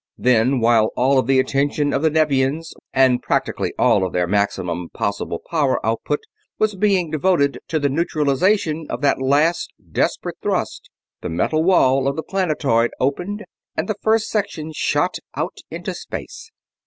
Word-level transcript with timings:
Then, 0.17 0.59
while 0.61 0.89
all 0.97 1.19
of 1.19 1.27
the 1.27 1.39
attention 1.39 1.93
of 1.93 2.01
the 2.01 2.09
Nevians 2.09 2.73
and 2.91 3.21
practically 3.21 3.71
all 3.77 4.03
of 4.03 4.13
their 4.13 4.25
maximum 4.25 4.89
possible 4.89 5.39
power 5.47 5.77
output 5.85 6.21
was 6.57 6.73
being 6.73 7.11
devoted 7.11 7.59
to 7.67 7.77
the 7.77 7.87
neutralization 7.87 8.87
of 8.89 9.01
that 9.01 9.21
last 9.21 9.71
desperate 9.91 10.37
thrust, 10.41 10.89
the 11.21 11.29
metal 11.29 11.63
wall 11.63 12.07
of 12.07 12.15
the 12.15 12.23
planetoid 12.23 12.89
opened 12.99 13.45
and 13.77 13.87
the 13.87 13.93
First 14.01 14.27
Section 14.31 14.71
shot 14.73 15.19
out 15.37 15.57
into 15.69 15.93
space. 15.93 16.49